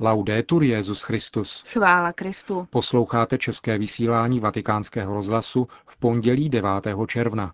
Laudetur 0.00 0.62
Jezus 0.62 1.02
Christus. 1.02 1.64
Chvála 1.66 2.12
Kristu. 2.12 2.66
Posloucháte 2.70 3.38
české 3.38 3.78
vysílání 3.78 4.40
Vatikánského 4.40 5.14
rozhlasu 5.14 5.68
v 5.86 5.96
pondělí 5.96 6.48
9. 6.48 6.70
června. 7.06 7.52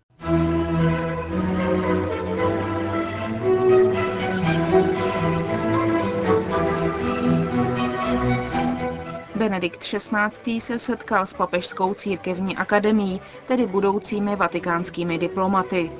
Benedikt 9.34 9.80
XVI. 9.80 10.60
se 10.60 10.78
setkal 10.78 11.26
s 11.26 11.34
papežskou 11.34 11.94
církevní 11.94 12.56
akademií, 12.56 13.20
tedy 13.46 13.66
budoucími 13.66 14.36
vatikánskými 14.36 15.18
diplomaty. 15.18 15.90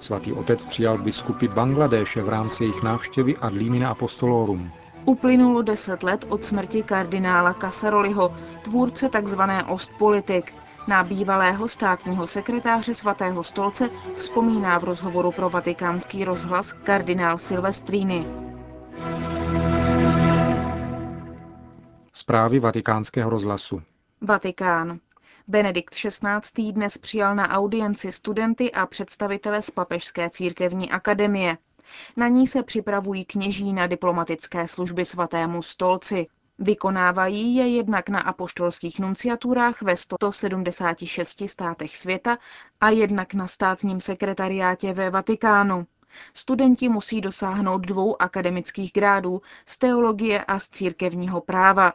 Svatý 0.00 0.32
otec 0.32 0.64
přijal 0.64 0.98
biskupy 0.98 1.48
Bangladéše 1.48 2.22
v 2.22 2.28
rámci 2.28 2.64
jejich 2.64 2.82
návštěvy 2.82 3.36
ad 3.36 3.52
limina 3.52 3.90
apostolorum. 3.90 4.72
Uplynulo 5.06 5.62
deset 5.62 6.02
let 6.02 6.24
od 6.28 6.44
smrti 6.44 6.82
kardinála 6.82 7.54
Casaroliho, 7.54 8.36
tvůrce 8.62 9.08
tzv. 9.08 9.40
Ostpolitik. 9.68 10.54
Na 10.88 11.04
bývalého 11.04 11.68
státního 11.68 12.26
sekretáře 12.26 12.94
svatého 12.94 13.44
stolce 13.44 13.90
vzpomíná 14.16 14.78
v 14.78 14.84
rozhovoru 14.84 15.32
pro 15.32 15.50
vatikánský 15.50 16.24
rozhlas 16.24 16.72
kardinál 16.72 17.38
Silvestrini. 17.38 18.26
Zprávy 22.12 22.58
vatikánského 22.58 23.30
rozhlasu. 23.30 23.82
Vatikán. 24.20 24.98
Benedikt 25.48 25.94
XVI. 25.94 26.72
dnes 26.72 26.98
přijal 26.98 27.34
na 27.34 27.48
audienci 27.50 28.12
studenty 28.12 28.72
a 28.72 28.86
představitele 28.86 29.62
z 29.62 29.70
Papežské 29.70 30.30
církevní 30.30 30.90
akademie. 30.90 31.56
Na 32.16 32.28
ní 32.28 32.46
se 32.46 32.62
připravují 32.62 33.24
kněží 33.24 33.72
na 33.72 33.86
diplomatické 33.86 34.68
služby 34.68 35.04
svatému 35.04 35.62
stolci. 35.62 36.26
Vykonávají 36.58 37.54
je 37.54 37.68
jednak 37.68 38.08
na 38.08 38.20
apoštolských 38.20 38.98
nunciaturách 38.98 39.82
ve 39.82 39.96
176 39.96 41.42
státech 41.48 41.98
světa 41.98 42.38
a 42.80 42.90
jednak 42.90 43.34
na 43.34 43.46
státním 43.46 44.00
sekretariátě 44.00 44.92
ve 44.92 45.10
Vatikánu. 45.10 45.86
Studenti 46.34 46.88
musí 46.88 47.20
dosáhnout 47.20 47.78
dvou 47.78 48.22
akademických 48.22 48.92
grádů 48.92 49.42
z 49.66 49.78
teologie 49.78 50.44
a 50.44 50.58
z 50.58 50.68
církevního 50.68 51.40
práva. 51.40 51.92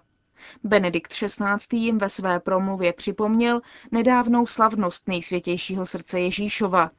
Benedikt 0.64 1.14
XVI. 1.14 1.78
jim 1.78 1.98
ve 1.98 2.10
své 2.10 2.40
promluvě 2.40 2.94
připomněl 2.94 3.62
nedávnou 3.92 4.46
slavnost 4.46 5.08
nejsvětějšího 5.08 5.86
srdce 5.86 6.20
Ježíšova. 6.20 6.90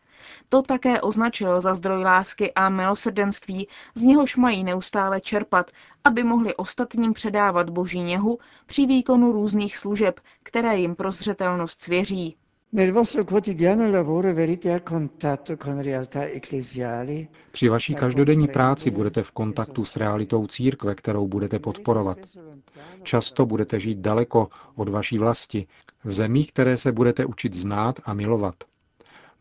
To 0.48 0.62
také 0.62 1.00
označil 1.00 1.60
za 1.60 1.74
zdroj 1.74 2.02
lásky 2.04 2.52
a 2.52 2.68
milosrdenství, 2.68 3.68
z 3.94 4.02
něhož 4.02 4.36
mají 4.36 4.64
neustále 4.64 5.20
čerpat, 5.20 5.70
aby 6.04 6.24
mohli 6.24 6.54
ostatním 6.54 7.12
předávat 7.12 7.70
boží 7.70 8.00
něhu 8.00 8.38
při 8.66 8.86
výkonu 8.86 9.32
různých 9.32 9.76
služeb, 9.76 10.20
které 10.42 10.76
jim 10.78 10.94
prozřetelnost 10.94 11.82
svěří. 11.82 12.36
Při 17.52 17.68
vaší 17.68 17.94
každodenní 17.94 18.48
práci 18.48 18.90
budete 18.90 19.22
v 19.22 19.30
kontaktu 19.30 19.84
s 19.84 19.96
realitou 19.96 20.46
církve, 20.46 20.94
kterou 20.94 21.26
budete 21.26 21.58
podporovat. 21.58 22.18
Často 23.02 23.46
budete 23.46 23.80
žít 23.80 23.98
daleko 23.98 24.48
od 24.74 24.88
vaší 24.88 25.18
vlasti, 25.18 25.66
v 26.04 26.12
zemích, 26.12 26.52
které 26.52 26.76
se 26.76 26.92
budete 26.92 27.24
učit 27.24 27.54
znát 27.54 28.00
a 28.04 28.14
milovat. 28.14 28.54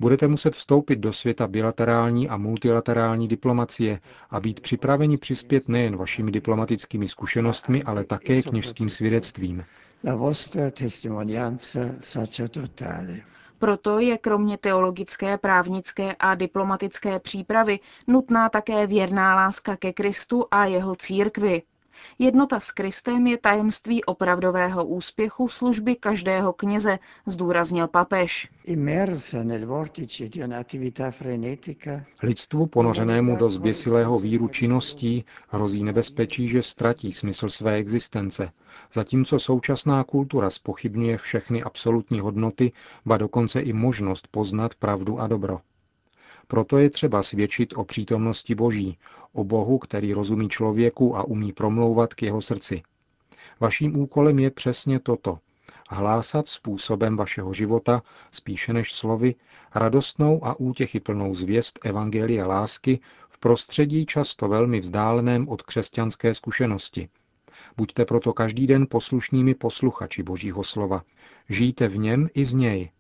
Budete 0.02 0.28
muset 0.28 0.56
vstoupit 0.56 0.96
do 0.96 1.14
světa 1.14 1.48
bilaterální 1.48 2.30
a 2.30 2.38
multilaterální 2.38 3.28
diplomacie 3.28 4.00
a 4.30 4.40
být 4.40 4.60
připraveni 4.60 5.18
přispět 5.18 5.70
nejen 5.70 5.96
vašimi 5.98 6.32
diplomatickými 6.32 7.08
zkušenostmi, 7.08 7.84
ale 7.84 8.04
také 8.04 8.42
kněžským 8.42 8.90
svědectvím. 8.90 9.64
Proto 13.60 14.00
je 14.00 14.18
kromě 14.18 14.58
teologické, 14.58 15.38
právnické 15.38 16.16
a 16.20 16.36
diplomatické 16.36 17.20
přípravy 17.20 17.80
nutná 18.08 18.50
také 18.50 18.88
věrná 18.88 19.36
láska 19.36 19.76
ke 19.76 19.94
Kristu 19.94 20.46
a 20.52 20.66
jeho 20.66 20.96
církvi. 20.96 21.62
Jednota 22.20 22.60
s 22.60 22.72
Kristem 22.72 23.28
je 23.28 23.38
tajemství 23.38 24.04
opravdového 24.04 24.86
úspěchu 24.86 25.48
služby 25.48 25.96
každého 25.96 26.54
kněze, 26.54 27.00
zdůraznil 27.26 27.88
papež. 27.88 28.50
Lidstvu 32.24 32.66
ponořenému 32.68 33.36
do 33.36 33.50
zběsilého 33.50 34.20
víru 34.20 34.48
činností 34.48 35.26
hrozí 35.50 35.84
nebezpečí, 35.84 36.48
že 36.48 36.62
ztratí 36.62 37.12
smysl 37.12 37.50
své 37.50 37.76
existence, 37.76 38.52
zatímco 38.94 39.40
současná 39.40 40.04
kultura 40.04 40.50
spochybňuje 40.50 41.18
všechny 41.18 41.64
absolutní 41.64 42.20
hodnoty, 42.20 42.72
ba 43.06 43.18
dokonce 43.18 43.62
i 43.62 43.74
možnost 43.74 44.28
poznat 44.32 44.76
pravdu 44.76 45.20
a 45.20 45.28
dobro. 45.28 45.60
Proto 46.48 46.78
je 46.78 46.90
třeba 46.90 47.24
svědčit 47.24 47.74
o 47.78 47.84
přítomnosti 47.84 48.56
Boží, 48.56 48.98
o 49.34 49.44
Bohu, 49.44 49.78
který 49.78 50.14
rozumí 50.14 50.50
člověku 50.50 51.18
a 51.18 51.24
umí 51.24 51.54
promlouvat 51.54 52.14
k 52.14 52.22
jeho 52.22 52.42
srdci. 52.42 52.82
Vaším 53.60 54.00
úkolem 54.00 54.40
je 54.40 54.52
přesně 54.52 55.00
toto. 55.00 55.40
Hlásat 55.90 56.48
způsobem 56.48 57.18
vašeho 57.18 57.54
života, 57.54 58.04
spíše 58.32 58.74
než 58.74 58.94
slovy, 58.94 59.36
radostnou 59.76 60.46
a 60.46 60.60
útěchy 60.60 61.00
plnou 61.00 61.36
zvěst 61.36 61.80
Evangelia 61.84 62.48
lásky 62.48 63.00
v 63.30 63.38
prostředí 63.38 64.06
často 64.06 64.48
velmi 64.48 64.80
vzdáleném 64.80 65.50
od 65.50 65.62
křesťanské 65.62 66.34
zkušenosti. 66.34 67.10
Buďte 67.78 68.06
proto 68.06 68.34
každý 68.34 68.68
den 68.68 68.88
poslušnými 68.90 69.56
posluchači 69.56 70.24
Božího 70.24 70.64
slova. 70.64 71.04
Žijte 71.50 71.88
v 71.88 71.98
něm 71.98 72.30
i 72.34 72.46
z 72.46 72.54
něj, 72.54 72.92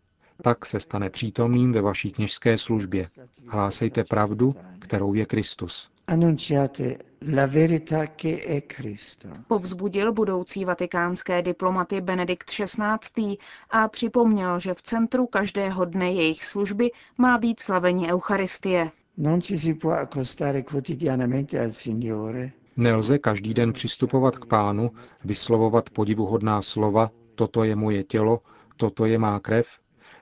tak 0.42 0.66
se 0.66 0.80
stane 0.80 1.10
přítomným 1.10 1.72
ve 1.72 1.82
vaší 1.82 2.12
kněžské 2.12 2.58
službě. 2.58 3.08
Hlásejte 3.48 4.04
pravdu, 4.04 4.56
kterou 4.80 5.14
je 5.14 5.26
Kristus. 5.26 5.92
annunciate 6.12 6.98
la 7.20 7.48
verità 7.48 8.16
che 8.16 8.44
è 8.44 8.66
Cristo. 8.66 9.28
Povzbudil 9.48 10.14
budoucí 10.14 10.66
vatikánské 10.66 11.42
diplomaty 11.42 12.02
Benedikt 12.02 12.50
XVI. 12.50 13.38
a 13.70 13.88
připomněl, 13.88 14.60
že 14.60 14.74
v 14.74 14.82
centru 14.82 15.28
každého 15.28 15.86
dne 15.86 16.12
jejich 16.12 16.46
služby 16.46 16.92
má 17.18 17.38
být 17.38 17.60
slavení 17.60 18.12
Eucharistie. 18.12 18.92
Non 19.18 19.42
ci 19.42 19.58
si 19.58 19.74
può 19.74 19.92
accostare 19.92 20.62
quotidianamente 20.62 21.60
al 21.60 21.72
Signore 21.72 22.52
Nelze 22.78 23.20
každý 23.20 23.54
den 23.54 23.74
přistupovat 23.74 24.38
k 24.38 24.46
pánu, 24.46 24.92
vyslovovat 25.26 25.90
podivuhodná 25.90 26.62
slova, 26.62 27.12
toto 27.36 27.64
je 27.64 27.76
moje 27.76 28.04
tělo, 28.04 28.40
toto 28.78 29.06
je 29.06 29.18
má 29.18 29.40
krev, 29.40 29.68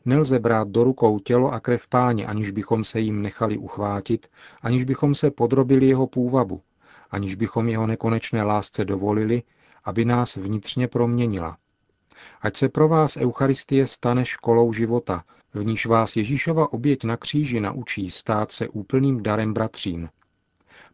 Nelze 0.10 0.40
brát 0.40 0.68
do 0.68 0.84
rukou 0.84 1.20
tělo 1.20 1.52
a 1.52 1.60
krev 1.60 1.88
páně, 1.88 2.28
aniž 2.28 2.52
bychom 2.52 2.84
se 2.84 3.00
jim 3.00 3.22
nechali 3.22 3.58
uchvátit, 3.58 4.28
aniž 4.62 4.84
bychom 4.84 5.16
se 5.16 5.32
podrobili 5.32 5.88
jeho 5.88 6.08
půvabu, 6.08 6.62
aniž 7.12 7.36
bychom 7.36 7.70
jeho 7.70 7.88
nekonečné 7.88 8.44
lásce 8.44 8.86
dovolili, 8.86 9.44
aby 9.84 10.06
nás 10.06 10.36
vnitřně 10.36 10.88
proměnila. 10.88 11.58
Ať 12.42 12.56
se 12.56 12.70
pro 12.70 12.88
vás 12.88 13.18
Eucharistie 13.18 13.88
stane 13.88 14.26
školou 14.26 14.74
života, 14.74 15.24
v 15.54 15.66
níž 15.66 15.86
vás 15.86 16.16
Ježíšova 16.16 16.74
oběť 16.74 17.04
na 17.04 17.18
kříži 17.18 17.60
naučí 17.60 18.10
stát 18.10 18.52
se 18.52 18.70
úplným 18.70 19.24
darem 19.24 19.54
bratřím. 19.54 20.10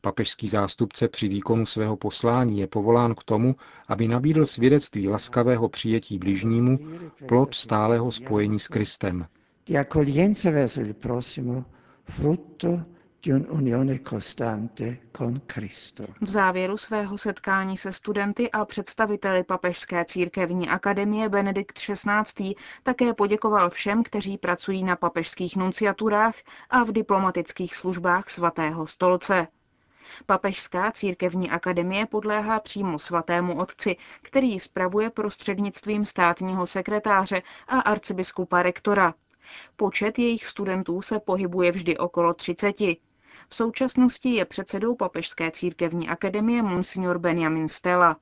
Papežský 0.01 0.47
zástupce 0.47 1.07
při 1.07 1.27
výkonu 1.27 1.65
svého 1.65 1.97
poslání 1.97 2.59
je 2.59 2.67
povolán 2.67 3.15
k 3.15 3.23
tomu, 3.23 3.55
aby 3.87 4.07
nabídl 4.07 4.45
svědectví 4.45 5.09
laskavého 5.09 5.69
přijetí 5.69 6.19
bližnímu, 6.19 6.79
plod 7.27 7.55
stálého 7.55 8.11
spojení 8.11 8.59
s 8.59 8.67
Kristem. 8.67 9.27
V 16.21 16.29
závěru 16.29 16.77
svého 16.77 17.17
setkání 17.17 17.77
se 17.77 17.91
studenty 17.91 18.51
a 18.51 18.65
představiteli 18.65 19.43
Papežské 19.43 20.05
církevní 20.05 20.69
akademie 20.69 21.29
Benedikt 21.29 21.79
XVI. 21.79 22.55
také 22.83 23.13
poděkoval 23.13 23.69
všem, 23.69 24.03
kteří 24.03 24.37
pracují 24.37 24.83
na 24.83 24.95
papežských 24.95 25.55
nunciaturách 25.55 26.35
a 26.69 26.83
v 26.83 26.91
diplomatických 26.91 27.75
službách 27.75 28.29
svatého 28.29 28.87
stolce. 28.87 29.47
Papežská 30.25 30.91
církevní 30.91 31.49
akademie 31.49 32.05
podléhá 32.05 32.59
přímo 32.59 32.99
svatému 32.99 33.57
otci, 33.59 33.95
který 34.21 34.51
ji 34.51 34.59
spravuje 34.59 35.09
prostřednictvím 35.09 36.05
státního 36.05 36.67
sekretáře 36.67 37.41
a 37.67 37.79
arcibiskupa 37.79 38.63
rektora. 38.63 39.13
Počet 39.75 40.19
jejich 40.19 40.45
studentů 40.45 41.01
se 41.01 41.19
pohybuje 41.19 41.71
vždy 41.71 41.97
okolo 41.97 42.33
30. 42.33 42.75
V 43.49 43.55
současnosti 43.55 44.29
je 44.29 44.45
předsedou 44.45 44.95
Papežské 44.95 45.51
církevní 45.51 46.09
akademie 46.09 46.63
Monsignor 46.63 47.19
Benjamin 47.19 47.67
Stella. 47.67 48.17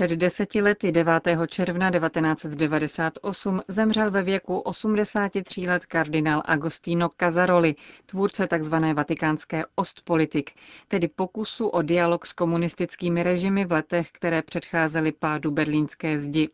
Před 0.00 0.10
deseti 0.10 0.62
lety 0.62 0.92
9. 0.92 1.28
června 1.46 1.90
1998 1.90 3.60
zemřel 3.68 4.10
ve 4.10 4.22
věku 4.22 4.58
83 4.58 5.66
let 5.68 5.86
kardinál 5.86 6.42
Agostino 6.44 7.08
Casaroli, 7.20 7.74
tvůrce 8.06 8.46
tzv. 8.46 8.74
vatikánské 8.94 9.64
ostpolitik, 9.74 10.50
tedy 10.88 11.08
pokusu 11.08 11.68
o 11.68 11.82
dialog 11.82 12.26
s 12.26 12.32
komunistickými 12.32 13.22
režimy 13.22 13.64
v 13.64 13.72
letech, 13.72 14.10
které 14.12 14.42
předcházely 14.42 15.12
pádu 15.12 15.50
berlínské 15.50 16.20
zdi. 16.20 16.48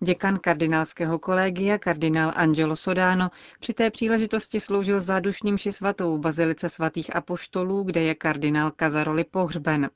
Děkan 0.00 0.38
kardinálského 0.38 1.18
kolegia, 1.18 1.78
kardinál 1.78 2.32
Angelo 2.36 2.76
Sodano, 2.76 3.30
při 3.60 3.74
té 3.74 3.90
příležitosti 3.90 4.60
sloužil 4.60 5.00
zádušním 5.00 5.58
ši 5.58 5.72
svatou 5.72 6.16
v 6.16 6.20
Bazilice 6.20 6.68
svatých 6.68 7.16
apoštolů, 7.16 7.82
kde 7.82 8.00
je 8.02 8.14
kardinál 8.14 8.70
Kazaroli 8.70 9.24
pohřben. 9.24 9.90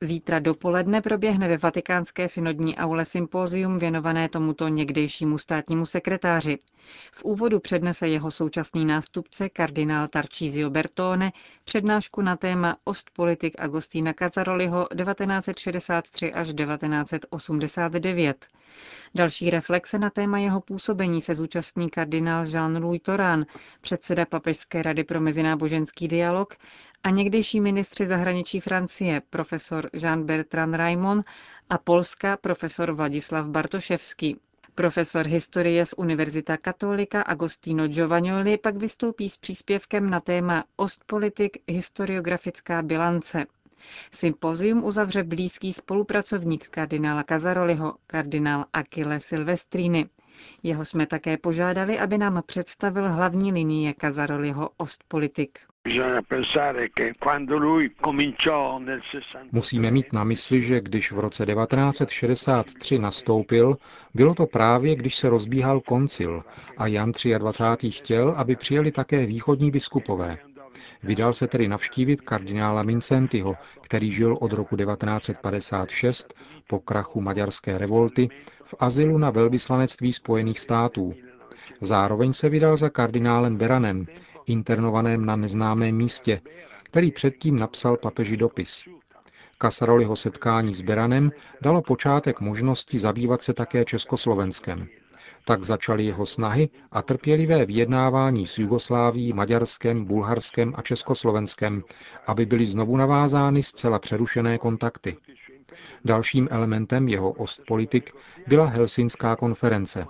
Zítra 0.00 0.38
dopoledne 0.38 1.02
proběhne 1.02 1.48
ve 1.48 1.56
vatikánské 1.56 2.28
synodní 2.28 2.76
aule 2.76 3.04
sympózium 3.04 3.78
věnované 3.78 4.28
tomuto 4.28 4.68
někdejšímu 4.68 5.38
státnímu 5.38 5.86
sekretáři. 5.86 6.58
V 7.12 7.24
úvodu 7.24 7.60
přednese 7.60 8.08
jeho 8.08 8.30
současný 8.30 8.84
nástupce 8.84 9.48
kardinál 9.48 10.08
Tarcísio 10.08 10.70
Bertone 10.70 11.32
přednášku 11.64 12.22
na 12.22 12.36
téma 12.36 12.76
Ostpolitik 12.84 13.54
Agostína 13.58 14.12
Cazaroliho 14.12 14.88
1963 14.96 16.32
až 16.32 16.46
1989. 16.54 18.46
Další 19.14 19.50
reflexe 19.50 19.98
na 19.98 20.10
téma 20.10 20.38
jeho 20.38 20.60
působení 20.60 21.20
se 21.20 21.34
zúčastní 21.34 21.90
kardinál 21.90 22.44
Jean-Louis 22.44 23.00
Torán, 23.02 23.46
předseda 23.80 24.26
Papežské 24.26 24.82
rady 24.82 25.04
pro 25.04 25.20
mezináboženský 25.20 26.08
dialog 26.08 26.56
a 27.04 27.10
někdejší 27.10 27.60
ministři 27.60 28.06
zahraničí 28.06 28.60
Francie, 28.60 29.22
profesor 29.30 29.90
Jean-Bertrand 29.92 30.74
Raimond 30.74 31.26
a 31.70 31.78
Polska, 31.78 32.36
profesor 32.36 32.92
Vladislav 32.92 33.46
Bartoševský. 33.46 34.36
Profesor 34.74 35.26
historie 35.26 35.86
z 35.86 35.94
Univerzita 35.96 36.56
Katolika 36.56 37.22
Agostino 37.22 37.88
Giovagnoli 37.88 38.58
pak 38.58 38.76
vystoupí 38.76 39.28
s 39.28 39.36
příspěvkem 39.36 40.10
na 40.10 40.20
téma 40.20 40.64
Ostpolitik 40.76 41.56
historiografická 41.68 42.82
bilance. 42.82 43.46
Sympozium 44.12 44.84
uzavře 44.84 45.22
blízký 45.22 45.72
spolupracovník 45.72 46.68
kardinála 46.68 47.22
Kazaroliho, 47.22 47.94
kardinál 48.06 48.64
Achille 48.72 49.20
Silvestrini. 49.20 50.06
Jeho 50.62 50.84
jsme 50.84 51.06
také 51.06 51.36
požádali, 51.36 51.98
aby 51.98 52.18
nám 52.18 52.42
představil 52.46 53.12
hlavní 53.12 53.52
linie 53.52 53.94
Kazaroliho 53.94 54.70
Ostpolitik. 54.76 55.58
Musíme 59.52 59.90
mít 59.90 60.12
na 60.12 60.24
mysli, 60.24 60.62
že 60.62 60.80
když 60.80 61.12
v 61.12 61.18
roce 61.18 61.46
1963 61.46 62.98
nastoupil, 62.98 63.76
bylo 64.14 64.34
to 64.34 64.46
právě, 64.46 64.96
když 64.96 65.16
se 65.16 65.28
rozbíhal 65.28 65.80
koncil 65.80 66.42
a 66.76 66.86
Jan 66.86 67.12
23. 67.38 67.90
chtěl, 67.90 68.34
aby 68.36 68.56
přijeli 68.56 68.92
také 68.92 69.26
východní 69.26 69.70
biskupové. 69.70 70.38
Vydal 71.02 71.32
se 71.32 71.46
tedy 71.48 71.68
navštívit 71.68 72.20
kardinála 72.20 72.82
Mincentiho, 72.82 73.56
který 73.80 74.12
žil 74.12 74.36
od 74.40 74.52
roku 74.52 74.76
1956 74.76 76.34
po 76.66 76.78
krachu 76.78 77.20
maďarské 77.20 77.78
revolty 77.78 78.28
v 78.64 78.74
azylu 78.78 79.18
na 79.18 79.30
velvyslanectví 79.30 80.12
Spojených 80.12 80.60
států. 80.60 81.14
Zároveň 81.80 82.32
se 82.32 82.48
vydal 82.48 82.76
za 82.76 82.88
kardinálem 82.90 83.56
Beranem, 83.56 84.06
internovaném 84.46 85.24
na 85.26 85.36
neznámém 85.36 85.96
místě, 85.96 86.40
který 86.82 87.10
předtím 87.12 87.58
napsal 87.58 87.96
papeži 87.96 88.36
dopis. 88.36 88.84
Kasaroliho 89.58 90.16
setkání 90.16 90.74
s 90.74 90.80
Beranem 90.80 91.32
dalo 91.60 91.82
počátek 91.82 92.40
možnosti 92.40 92.98
zabývat 92.98 93.42
se 93.42 93.52
také 93.54 93.84
Československem. 93.84 94.88
Tak 95.44 95.64
začaly 95.64 96.04
jeho 96.04 96.26
snahy 96.26 96.68
a 96.92 97.02
trpělivé 97.02 97.66
vyjednávání 97.66 98.46
s 98.46 98.58
Jugosláví, 98.58 99.32
Maďarskem, 99.32 100.04
Bulharskem 100.04 100.72
a 100.76 100.82
Československem, 100.82 101.82
aby 102.26 102.46
byly 102.46 102.66
znovu 102.66 102.96
navázány 102.96 103.62
zcela 103.62 103.98
přerušené 103.98 104.58
kontakty. 104.58 105.16
Dalším 106.04 106.48
elementem 106.50 107.08
jeho 107.08 107.30
ostpolitik 107.32 108.12
byla 108.46 108.66
Helsinská 108.66 109.36
konference. 109.36 110.06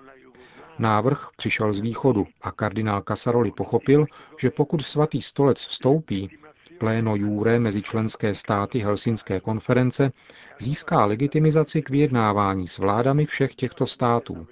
Návrh 0.78 1.28
přišel 1.36 1.72
z 1.72 1.80
východu 1.80 2.26
a 2.40 2.52
kardinál 2.52 3.02
Casaroli 3.08 3.50
pochopil, 3.50 4.06
že 4.40 4.50
pokud 4.50 4.82
svatý 4.82 5.22
stolec 5.22 5.58
vstoupí, 5.64 6.30
pléno 6.78 7.16
jure 7.16 7.58
mezi 7.58 7.82
členské 7.82 8.34
státy 8.34 8.78
Helsinské 8.78 9.40
konference 9.40 10.12
získá 10.58 11.04
legitimizaci 11.04 11.82
k 11.82 11.90
vyjednávání 11.90 12.66
s 12.66 12.78
vládami 12.78 13.26
všech 13.26 13.54
těchto 13.54 13.86
států. 13.86 14.46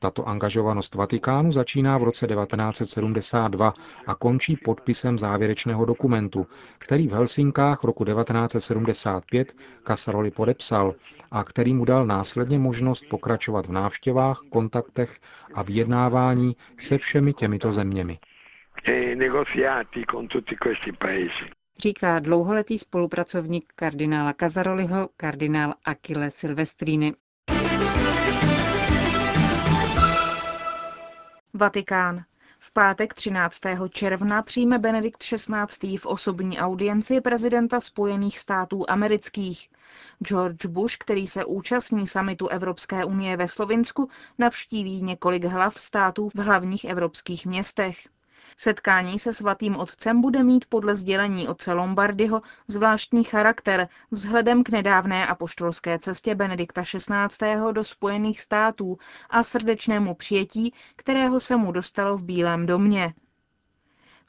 Tato 0.00 0.28
angažovanost 0.28 0.94
Vatikánu 0.94 1.52
začíná 1.52 1.98
v 1.98 2.02
roce 2.02 2.26
1972 2.26 3.74
a 4.06 4.14
končí 4.14 4.56
podpisem 4.56 5.18
závěrečného 5.18 5.84
dokumentu, 5.84 6.46
který 6.78 7.08
v 7.08 7.12
Helsinkách 7.12 7.84
roku 7.84 8.04
1975 8.04 9.56
Casaroli 9.86 10.30
podepsal 10.30 10.94
a 11.30 11.44
který 11.44 11.74
mu 11.74 11.84
dal 11.84 12.06
následně 12.06 12.58
možnost 12.58 13.04
pokračovat 13.10 13.66
v 13.66 13.72
návštěvách, 13.72 14.40
kontaktech 14.50 15.18
a 15.54 15.62
vyjednávání 15.62 16.56
se 16.78 16.98
všemi 16.98 17.32
těmito 17.32 17.72
zeměmi. 17.72 18.18
Říká 21.82 22.18
dlouholetý 22.18 22.78
spolupracovník 22.78 23.72
kardinála 23.76 24.32
Kazaroliho, 24.32 25.08
kardinál 25.16 25.74
Achille 25.84 26.30
Silvestrini. 26.30 27.14
Vatikán. 31.58 32.24
V 32.58 32.72
pátek 32.72 33.14
13. 33.14 33.60
června 33.90 34.42
přijme 34.42 34.78
Benedikt 34.78 35.18
XVI. 35.22 35.96
v 35.98 36.06
osobní 36.06 36.58
audienci 36.58 37.20
prezidenta 37.20 37.80
Spojených 37.80 38.38
států 38.38 38.84
amerických. 38.88 39.68
George 40.24 40.66
Bush, 40.66 40.96
který 40.96 41.26
se 41.26 41.44
účastní 41.44 42.06
samitu 42.06 42.48
Evropské 42.48 43.04
unie 43.04 43.36
ve 43.36 43.48
Slovinsku, 43.48 44.08
navštíví 44.38 45.02
několik 45.02 45.44
hlav 45.44 45.80
států 45.80 46.28
v 46.28 46.34
hlavních 46.38 46.84
evropských 46.84 47.46
městech. 47.46 47.98
Setkání 48.56 49.18
se 49.18 49.32
svatým 49.32 49.76
otcem 49.76 50.20
bude 50.20 50.42
mít 50.44 50.64
podle 50.68 50.94
sdělení 50.94 51.48
otce 51.48 51.72
Lombardyho 51.72 52.42
zvláštní 52.66 53.24
charakter 53.24 53.88
vzhledem 54.10 54.64
k 54.64 54.68
nedávné 54.68 55.26
apoštolské 55.26 55.98
cestě 55.98 56.34
Benedikta 56.34 56.82
XVI. 56.82 57.72
do 57.72 57.84
Spojených 57.84 58.40
států 58.40 58.98
a 59.30 59.42
srdečnému 59.42 60.14
přijetí, 60.14 60.74
kterého 60.96 61.40
se 61.40 61.56
mu 61.56 61.72
dostalo 61.72 62.16
v 62.16 62.24
Bílém 62.24 62.66
domě. 62.66 63.14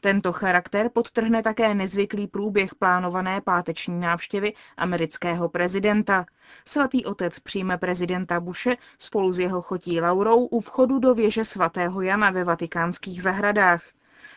Tento 0.01 0.33
charakter 0.33 0.89
podtrhne 0.89 1.43
také 1.43 1.73
nezvyklý 1.73 2.27
průběh 2.27 2.75
plánované 2.75 3.41
páteční 3.41 3.99
návštěvy 3.99 4.53
amerického 4.77 5.49
prezidenta. 5.49 6.25
Svatý 6.65 7.05
otec 7.05 7.39
přijme 7.39 7.77
prezidenta 7.77 8.39
Bushe 8.39 8.77
spolu 8.97 9.31
s 9.31 9.39
jeho 9.39 9.61
chotí 9.61 10.01
Laurou 10.01 10.45
u 10.45 10.59
vchodu 10.59 10.99
do 10.99 11.15
věže 11.15 11.45
svatého 11.45 12.01
Jana 12.01 12.31
ve 12.31 12.43
vatikánských 12.43 13.23
zahradách. 13.23 13.81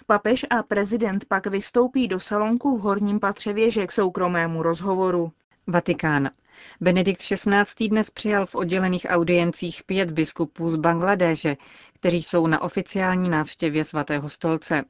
Papež 0.06 0.46
a 0.50 0.62
prezident 0.62 1.24
pak 1.24 1.46
vystoupí 1.46 2.08
do 2.08 2.20
salonku 2.20 2.76
v 2.76 2.80
horním 2.80 3.20
patře 3.20 3.52
věže 3.52 3.86
k 3.86 3.92
soukromému 3.92 4.62
rozhovoru. 4.62 5.32
Vatikán. 5.66 6.30
Benedikt 6.80 7.20
XVI. 7.20 7.88
dnes 7.88 8.10
přijal 8.10 8.46
v 8.46 8.54
oddělených 8.54 9.06
audiencích 9.08 9.82
pět 9.86 10.10
biskupů 10.10 10.70
z 10.70 10.76
Bangladéže, 10.76 11.56
kteří 11.94 12.22
jsou 12.22 12.46
na 12.46 12.62
oficiální 12.62 13.30
návštěvě 13.30 13.84
svatého 13.84 14.28
stolce. 14.28 14.84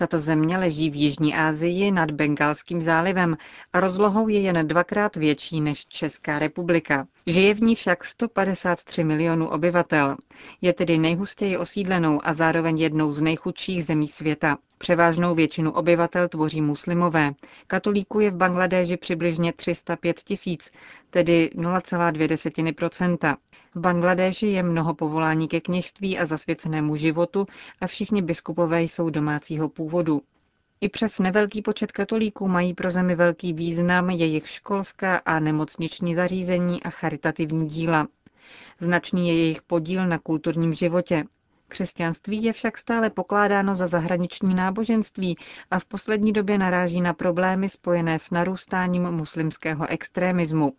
Tato 0.00 0.18
země 0.18 0.58
leží 0.58 0.90
v 0.90 0.96
Jižní 0.96 1.34
Asii 1.34 1.90
nad 1.92 2.10
Bengalským 2.10 2.82
zálivem 2.82 3.36
a 3.72 3.80
rozlohou 3.80 4.28
je 4.28 4.40
jen 4.40 4.68
dvakrát 4.68 5.16
větší 5.16 5.60
než 5.60 5.86
Česká 5.86 6.38
republika. 6.38 7.06
Žije 7.26 7.54
v 7.54 7.62
ní 7.62 7.74
však 7.74 8.04
153 8.04 9.04
milionů 9.04 9.48
obyvatel. 9.48 10.16
Je 10.60 10.72
tedy 10.72 10.98
nejhustěji 10.98 11.56
osídlenou 11.58 12.20
a 12.24 12.32
zároveň 12.32 12.80
jednou 12.80 13.12
z 13.12 13.20
nejchudších 13.20 13.84
zemí 13.84 14.08
světa. 14.08 14.58
Převážnou 14.78 15.34
většinu 15.34 15.72
obyvatel 15.72 16.28
tvoří 16.28 16.60
muslimové. 16.60 17.32
Katolíků 17.66 18.20
je 18.20 18.30
v 18.30 18.36
Bangladéži 18.36 18.96
přibližně 18.96 19.52
305 19.52 20.20
tisíc, 20.20 20.70
tedy 21.10 21.50
0,2% 21.54 23.36
V 23.74 23.80
Bangladéži 23.80 24.46
je 24.46 24.62
mnoho 24.62 24.94
povolání 24.94 25.48
ke 25.48 25.60
kněžství 25.60 26.18
a 26.18 26.26
zasvěcenému 26.26 26.96
životu 26.96 27.46
a 27.80 27.86
všichni 27.86 28.22
biskupové 28.22 28.82
jsou 28.82 29.10
domácího 29.10 29.68
původu. 29.68 30.22
I 30.80 30.88
přes 30.88 31.18
nevelký 31.18 31.62
počet 31.62 31.92
katolíků 31.92 32.48
mají 32.48 32.74
pro 32.74 32.90
zemi 32.90 33.14
velký 33.14 33.52
význam 33.52 34.10
jejich 34.10 34.48
školská 34.48 35.16
a 35.16 35.38
nemocniční 35.38 36.14
zařízení 36.14 36.82
a 36.82 36.90
charitativní 36.90 37.66
díla. 37.66 38.08
Značný 38.80 39.28
je 39.28 39.38
jejich 39.38 39.62
podíl 39.62 40.06
na 40.06 40.18
kulturním 40.18 40.74
životě. 40.74 41.24
Křesťanství 41.68 42.42
je 42.42 42.52
však 42.52 42.78
stále 42.78 43.10
pokládáno 43.10 43.74
za 43.74 43.86
zahraniční 43.86 44.54
náboženství 44.54 45.36
a 45.70 45.78
v 45.78 45.84
poslední 45.84 46.32
době 46.32 46.58
naráží 46.58 47.00
na 47.00 47.12
problémy 47.12 47.68
spojené 47.68 48.18
s 48.18 48.30
narůstáním 48.30 49.10
muslimského 49.10 49.86
extrémismu. 49.90 50.72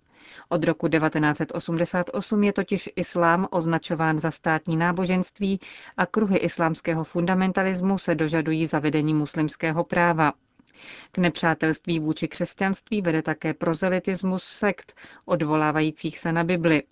Od 0.50 0.63
roku 0.63 0.88
1988 0.88 2.43
je 2.43 2.53
totiž 2.53 2.89
islám 2.96 3.48
označován 3.51 4.19
za 4.19 4.31
státní 4.31 4.77
náboženství 4.77 5.60
a 5.98 6.05
kruhy 6.05 6.38
islámského 6.38 7.03
fundamentalismu 7.03 7.98
se 7.98 8.15
dožadují 8.15 8.67
zavedení 8.67 9.13
muslimského 9.13 9.84
práva. 9.84 10.34
K 11.12 11.17
nepřátelství 11.17 12.00
vůči 12.00 12.27
křesťanství 12.27 13.01
vede 13.01 13.22
také 13.22 13.53
prozelitismus 13.53 14.43
sekt, 14.43 14.93
odvolávajících 15.25 16.19
se 16.19 16.31
na 16.31 16.43
Bibli. 16.43 16.84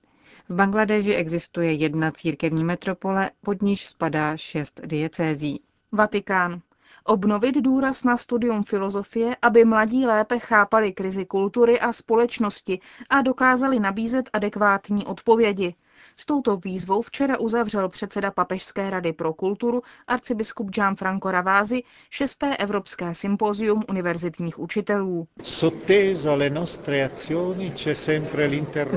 V 0.49 0.55
Bangladeži 0.55 1.13
existuje 1.15 1.73
jedna 1.73 2.11
církevní 2.11 2.63
metropole, 2.63 3.31
pod 3.43 3.61
níž 3.61 3.87
spadá 3.87 4.37
šest 4.37 4.81
diecézí. 4.85 5.61
Vatikán. 5.91 6.61
Obnovit 7.03 7.55
důraz 7.55 8.03
na 8.03 8.17
studium 8.17 8.63
filozofie, 8.63 9.35
aby 9.41 9.65
mladí 9.65 10.05
lépe 10.05 10.39
chápali 10.39 10.91
krizi 10.93 11.25
kultury 11.25 11.79
a 11.79 11.93
společnosti 11.93 12.79
a 13.09 13.21
dokázali 13.21 13.79
nabízet 13.79 14.29
adekvátní 14.33 15.05
odpovědi. 15.05 15.75
S 16.19 16.25
touto 16.25 16.57
výzvou 16.57 17.01
včera 17.01 17.39
uzavřel 17.39 17.89
předseda 17.89 18.31
Papežské 18.31 18.89
rady 18.89 19.13
pro 19.13 19.33
kulturu 19.33 19.81
arcibiskup 20.07 20.69
Gianfranco 20.69 21.31
Ravázi 21.31 21.83
šesté 22.09 22.57
Evropské 22.57 23.13
sympozium 23.15 23.83
univerzitních 23.89 24.59
učitelů. 24.59 25.27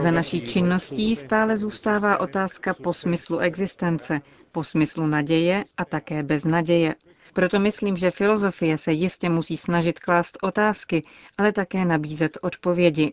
Za 0.03 0.11
naší 0.11 0.41
činností 0.49 1.17
stále 1.17 1.57
zůstává 1.57 2.21
otázka 2.21 2.75
po 2.75 2.93
smyslu 2.93 3.39
existence, 3.39 4.21
po 4.53 4.65
smyslu 4.65 5.07
naděje 5.07 5.65
a 5.77 5.85
také 5.85 6.23
bez 6.23 6.45
naděje. 6.45 6.95
Proto 7.33 7.61
myslím, 7.61 7.97
že 7.97 8.11
filozofie 8.11 8.79
se 8.79 8.93
jistě 8.93 9.29
musí 9.29 9.57
snažit 9.57 9.99
klást 9.99 10.39
otázky, 10.43 11.03
ale 11.39 11.53
také 11.53 11.85
nabízet 11.85 12.39
odpovědi. 12.43 13.13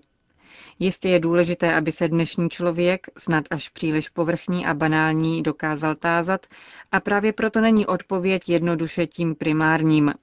Jistě 0.80 1.10
je 1.10 1.20
důležité, 1.20 1.76
aby 1.76 1.92
se 1.92 2.08
dnešní 2.08 2.50
člověk, 2.50 3.08
snad 3.18 3.44
až 3.52 3.70
příliš 3.70 4.10
povrchní 4.10 4.66
a 4.66 4.74
banální, 4.74 5.44
dokázal 5.44 5.96
tázat 5.96 6.46
a 6.92 7.00
právě 7.00 7.34
proto 7.34 7.62
není 7.62 7.86
odpověď 7.86 8.50
jednoduše 8.50 9.08
tím 9.08 9.36
primárním. 9.36 10.14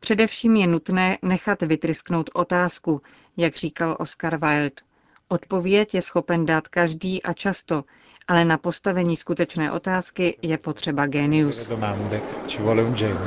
Především 0.00 0.56
je 0.56 0.66
nutné 0.66 1.18
nechat 1.22 1.62
vytrysknout 1.62 2.30
otázku, 2.34 3.02
jak 3.36 3.56
říkal 3.56 3.96
Oscar 3.98 4.36
Wilde. 4.36 4.82
Odpověď 5.28 5.94
je 5.94 6.02
schopen 6.02 6.46
dát 6.46 6.68
každý 6.68 7.22
a 7.22 7.32
často, 7.32 7.84
ale 8.28 8.44
na 8.44 8.58
postavení 8.58 9.16
skutečné 9.16 9.72
otázky 9.72 10.38
je 10.42 10.58
potřeba 10.58 11.06
genius. 11.06 11.70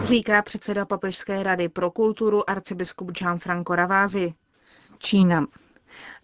Říká 0.03 0.41
předseda 0.41 0.85
Papežské 0.85 1.43
rady 1.43 1.69
pro 1.69 1.91
kulturu 1.91 2.49
arcibiskup 2.49 3.11
Gianfranco 3.11 3.75
Ravázi. 3.75 4.33
Čína. 4.99 5.45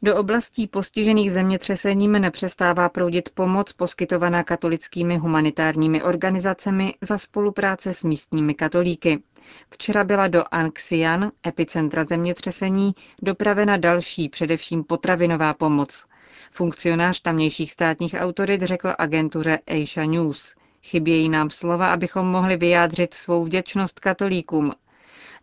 Do 0.02 0.16
oblastí 0.18 0.68
postižených 0.68 1.32
zemětřesením 1.32 2.12
nepřestává 2.12 2.90
proudit 2.90 3.30
pomoc 3.30 3.74
poskytovaná 3.74 4.44
katolickými 4.44 5.18
humanitárními 5.18 6.04
organizacemi 6.04 6.94
za 7.02 7.18
spolupráce 7.18 7.94
s 7.94 8.04
místními 8.04 8.54
katolíky. 8.54 9.24
Včera 9.70 10.04
byla 10.04 10.28
do 10.28 10.44
Anxian, 10.52 11.32
epicentra 11.48 12.04
zemětřesení, 12.04 12.92
dopravena 13.22 13.78
další, 13.78 14.30
především 14.30 14.84
potravinová 14.84 15.54
pomoc. 15.54 16.06
Funkcionář 16.52 17.22
tamnějších 17.22 17.72
státních 17.72 18.16
autorit 18.20 18.62
řekl 18.62 18.94
agentuře 18.98 19.60
Asia 19.68 20.06
News. 20.06 20.56
Chybějí 20.84 21.30
nám 21.30 21.50
slova, 21.50 21.94
abychom 21.94 22.28
mohli 22.28 22.58
vyjádřit 22.58 23.14
svou 23.14 23.44
vděčnost 23.44 24.00
katolíkům. 24.00 24.72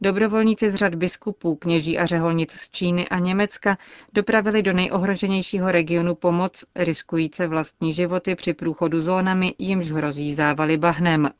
Dobrovolníci 0.00 0.70
z 0.70 0.74
řad 0.74 0.94
biskupů, 0.94 1.56
kněží 1.56 1.98
a 1.98 2.06
řeholnic 2.06 2.52
z 2.52 2.70
Číny 2.70 3.08
a 3.08 3.18
Německa 3.18 3.78
dopravili 4.12 4.62
do 4.62 4.72
nejohroženějšího 4.72 5.72
regionu 5.72 6.14
pomoc, 6.14 6.64
riskujíce 6.74 7.46
vlastní 7.46 7.92
životy 7.92 8.34
při 8.34 8.54
průchodu 8.54 9.00
zónami, 9.00 9.54
jimž 9.58 9.90
hrozí 9.90 10.34
závaly 10.34 10.76
bahnem. 10.76 11.30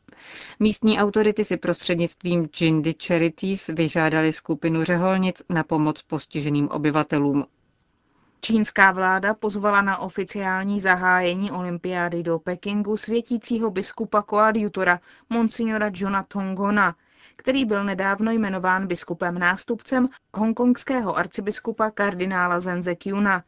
Místní 0.60 0.98
autority 0.98 1.44
si 1.44 1.56
prostřednictvím 1.56 2.48
Jindy 2.60 2.94
Charities 3.06 3.66
vyžádali 3.66 4.32
skupinu 4.32 4.84
řeholnic 4.84 5.42
na 5.48 5.64
pomoc 5.64 6.02
postiženým 6.02 6.68
obyvatelům. 6.68 7.44
Čínská 8.40 8.92
vláda 8.92 9.34
pozvala 9.34 9.82
na 9.82 9.98
oficiální 9.98 10.80
zahájení 10.80 11.50
olympiády 11.50 12.22
do 12.22 12.38
Pekingu 12.38 12.96
světícího 12.96 13.70
biskupa 13.70 14.22
koadjutora 14.22 15.00
Monsignora 15.30 15.90
Johna 15.94 16.22
Tongona, 16.22 16.94
který 17.38 17.64
byl 17.64 17.84
nedávno 17.84 18.32
jmenován 18.32 18.86
biskupem 18.86 19.38
nástupcem 19.38 20.08
hongkongského 20.34 21.16
arcibiskupa 21.16 21.90
kardinála 21.90 22.60
Zenze 22.60 22.94
Kyuna. 22.94 23.44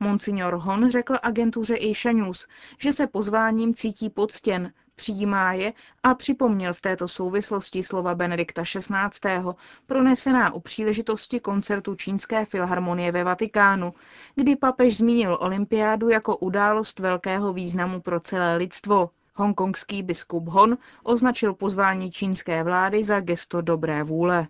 Monsignor 0.00 0.54
Hon 0.54 0.90
řekl 0.90 1.16
agentuře 1.22 1.74
Asia 1.90 2.12
News, 2.12 2.46
že 2.78 2.92
se 2.92 3.06
pozváním 3.06 3.74
cítí 3.74 4.10
poctěn, 4.10 4.72
přijímá 4.96 5.52
je 5.52 5.72
a 6.02 6.14
připomněl 6.14 6.74
v 6.74 6.80
této 6.80 7.08
souvislosti 7.08 7.82
slova 7.82 8.14
Benedikta 8.14 8.62
XVI. 8.62 9.54
pronesená 9.86 10.54
u 10.54 10.60
příležitosti 10.60 11.40
koncertu 11.40 11.94
Čínské 11.94 12.44
filharmonie 12.44 13.12
ve 13.12 13.24
Vatikánu, 13.24 13.94
kdy 14.34 14.56
papež 14.56 14.96
zmínil 14.96 15.38
olympiádu 15.40 16.08
jako 16.08 16.36
událost 16.36 16.98
velkého 16.98 17.52
významu 17.52 18.00
pro 18.00 18.20
celé 18.20 18.56
lidstvo. 18.56 19.10
Hongkongský 19.34 20.02
biskup 20.02 20.48
Hon 20.48 20.76
označil 21.02 21.54
pozvání 21.54 22.10
čínské 22.10 22.64
vlády 22.64 23.04
za 23.04 23.20
gesto 23.20 23.60
dobré 23.60 24.02
vůle. 24.02 24.48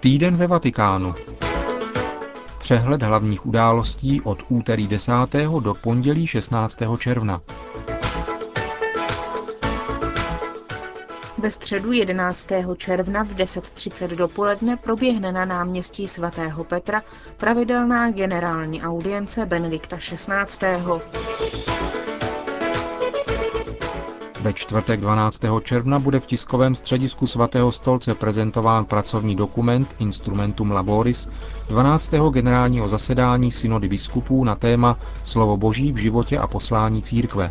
Týden 0.00 0.36
ve 0.36 0.46
Vatikánu. 0.46 1.14
Přehled 2.58 3.02
hlavních 3.02 3.46
událostí 3.46 4.20
od 4.20 4.42
úterý 4.48 4.88
10. 4.88 5.12
do 5.60 5.74
pondělí 5.74 6.26
16. 6.26 6.78
června. 6.98 7.40
Ve 11.44 11.50
středu 11.50 11.92
11. 11.92 12.48
června 12.76 13.24
v 13.24 13.28
10.30 13.28 14.16
dopoledne 14.16 14.76
proběhne 14.76 15.32
na 15.32 15.44
náměstí 15.44 16.08
svatého 16.08 16.64
Petra 16.64 17.02
pravidelná 17.36 18.10
generální 18.10 18.82
audience 18.82 19.46
Benedikta 19.46 19.96
XVI. 19.96 20.66
Ve 24.40 24.52
čtvrtek 24.52 25.00
12. 25.00 25.40
června 25.62 25.98
bude 25.98 26.20
v 26.20 26.26
tiskovém 26.26 26.74
středisku 26.74 27.26
svatého 27.26 27.72
stolce 27.72 28.14
prezentován 28.14 28.84
pracovní 28.84 29.36
dokument 29.36 29.94
Instrumentum 29.98 30.70
Laboris 30.70 31.28
12. 31.68 32.10
generálního 32.32 32.88
zasedání 32.88 33.50
synody 33.50 33.88
biskupů 33.88 34.44
na 34.44 34.54
téma 34.54 34.98
Slovo 35.24 35.56
Boží 35.56 35.92
v 35.92 35.96
životě 35.96 36.38
a 36.38 36.46
poslání 36.46 37.02
církve 37.02 37.50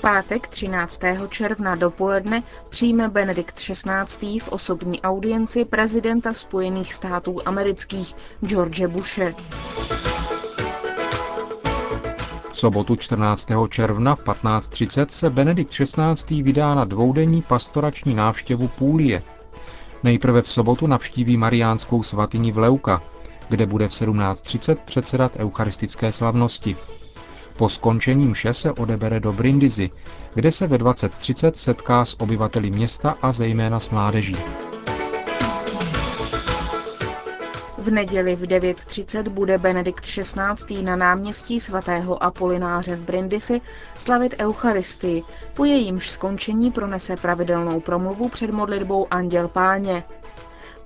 pátek 0.00 0.48
13. 0.48 1.00
června 1.28 1.74
dopoledne 1.74 2.42
přijme 2.68 3.08
Benedikt 3.08 3.54
XVI. 3.54 4.38
v 4.40 4.48
osobní 4.48 5.02
audienci 5.02 5.64
prezidenta 5.64 6.32
Spojených 6.32 6.94
států 6.94 7.38
amerických 7.46 8.14
George 8.46 8.86
Bushe. 8.86 9.34
V 12.52 12.58
sobotu 12.58 12.96
14. 12.96 13.48
června 13.68 14.14
v 14.14 14.20
15.30 14.20 15.06
se 15.08 15.30
Benedikt 15.30 15.70
XVI. 15.70 16.42
vydá 16.42 16.74
na 16.74 16.84
dvoudenní 16.84 17.42
pastorační 17.42 18.14
návštěvu 18.14 18.68
Půlie. 18.68 19.22
Nejprve 20.02 20.42
v 20.42 20.48
sobotu 20.48 20.86
navštíví 20.86 21.36
mariánskou 21.36 22.02
svatyni 22.02 22.52
v 22.52 22.58
Leuka, 22.58 23.02
kde 23.48 23.66
bude 23.66 23.88
v 23.88 23.92
17.30 23.92 24.76
předsedat 24.84 25.36
eucharistické 25.36 26.12
slavnosti. 26.12 26.76
Po 27.56 27.68
skončení 27.68 28.26
mše 28.26 28.54
se 28.54 28.72
odebere 28.72 29.20
do 29.20 29.32
Brindisi, 29.32 29.90
kde 30.34 30.52
se 30.52 30.66
ve 30.66 30.76
20.30 30.76 31.52
setká 31.54 32.04
s 32.04 32.20
obyvateli 32.20 32.70
města 32.70 33.16
a 33.22 33.32
zejména 33.32 33.80
s 33.80 33.90
mládeží. 33.90 34.36
V 37.78 37.90
neděli 37.90 38.36
v 38.36 38.42
9.30 38.42 39.28
bude 39.28 39.58
Benedikt 39.58 40.04
XVI. 40.04 40.82
na 40.82 40.96
náměstí 40.96 41.60
svatého 41.60 42.22
Apolináře 42.22 42.96
v 42.96 43.00
Brindisi 43.00 43.60
slavit 43.98 44.34
Eucharistii, 44.40 45.22
po 45.54 45.64
jejímž 45.64 46.10
skončení 46.10 46.70
pronese 46.70 47.16
pravidelnou 47.16 47.80
promluvu 47.80 48.28
před 48.28 48.50
modlitbou 48.50 49.06
Anděl 49.10 49.48
Páně. 49.48 50.04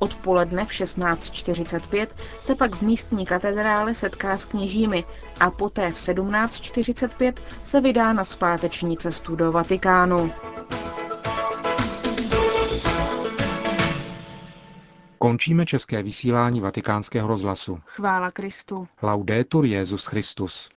Odpoledne 0.02 0.66
v 0.66 0.69
16.45 0.69 2.07
se 2.40 2.54
pak 2.54 2.75
v 2.76 2.83
místní 2.83 3.26
katedrále 3.26 3.95
setká 3.95 4.38
s 4.38 4.45
kněžími 4.45 5.04
a 5.40 5.50
poté 5.50 5.90
v 5.90 5.95
17.45 5.95 7.33
se 7.62 7.80
vydá 7.80 8.12
na 8.12 8.25
zpáteční 8.25 8.97
cestu 8.97 9.37
do 9.37 9.52
Vatikánu. 9.52 10.33
Končíme 15.19 15.66
české 15.66 16.02
vysílání 16.02 16.61
vatikánského 16.61 17.28
rozhlasu. 17.28 17.78
Chvála 17.87 18.30
Kristu. 18.30 18.88
Laudetur 19.02 19.64
Jezus 19.64 20.07
Christus. 20.07 20.69